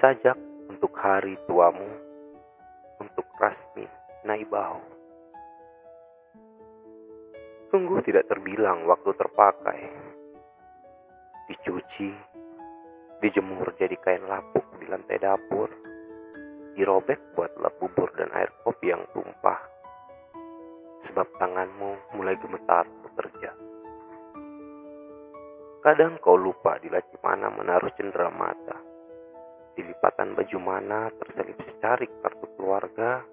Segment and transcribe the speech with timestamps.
[0.00, 0.40] sajak
[0.72, 1.84] untuk hari tuamu,
[3.04, 3.84] untuk Rasmi
[4.24, 4.80] Naibau.
[7.68, 9.92] Sungguh tidak terbilang waktu terpakai.
[11.52, 12.16] Dicuci,
[13.20, 15.68] dijemur jadi kain lapuk di lantai dapur,
[16.72, 19.60] dirobek buat lap bubur dan air kopi yang tumpah.
[21.04, 23.52] Sebab tanganmu mulai gemetar bekerja.
[25.84, 28.89] Kadang kau lupa di laci mana menaruh cendera mata.
[29.80, 33.24] Di lipatan baju mana terselip secarik kartu keluarga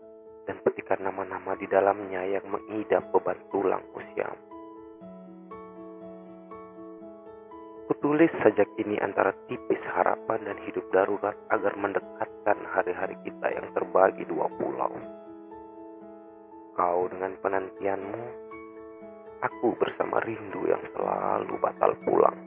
[0.48, 4.48] dan petikan nama-nama di dalamnya yang mengidap beban tulang usiamu.
[7.92, 14.24] Kutulis sajak ini antara tipis harapan dan hidup darurat agar mendekatkan hari-hari kita yang terbagi
[14.24, 14.96] dua pulau.
[16.80, 18.24] Kau dengan penantianmu,
[19.44, 22.47] aku bersama rindu yang selalu batal pulang.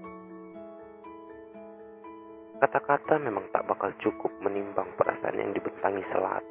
[2.60, 6.45] Kata-kata memang tak bakal cukup menimbang perasaan yang dibentangi selat,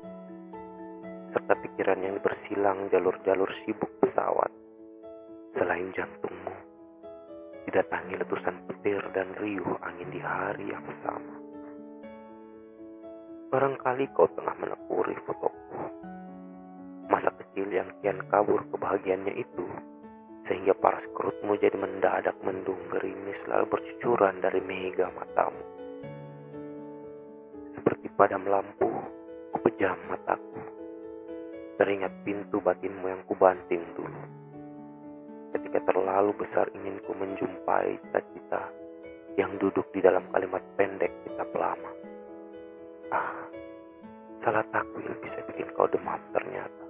[1.30, 4.50] serta pikiran yang bersilang jalur-jalur sibuk pesawat.
[5.54, 6.56] Selain jantungmu,
[7.70, 11.38] didatangi letusan petir dan riuh angin di hari yang sama.
[13.54, 15.78] Barangkali kau tengah menekuri fotoku.
[17.06, 19.66] Masa kecil yang kian kabur kebahagiaannya itu,
[20.50, 25.78] sehingga paras kerutmu jadi mendadak mendung gerimis lalu bercucuran dari mega matamu.
[27.70, 28.90] Seperti padam lampu,
[29.54, 30.58] kupejam mataku.
[31.78, 34.24] Teringat pintu batinmu yang kubanting dulu.
[35.54, 38.70] Ketika terlalu besar inginku menjumpai cita-cita
[39.38, 41.92] yang duduk di dalam kalimat pendek kitab lama.
[43.14, 43.48] Ah,
[44.42, 46.86] salah takwil bisa bikin kau demam ternyata.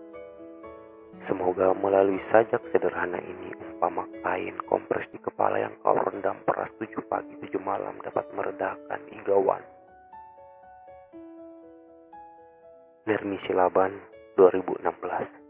[1.20, 7.04] Semoga melalui sajak sederhana ini umpama kain kompres di kepala yang kau rendam peras tujuh
[7.12, 9.79] pagi tujuh malam dapat meredakan igawan.
[13.10, 13.92] Lermi Silaban
[14.38, 15.49] 2016